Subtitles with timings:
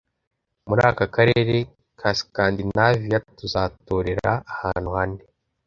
[0.67, 1.55] Muri aka karere
[1.99, 5.21] ka Skandinavia tuzatorera ahantu hane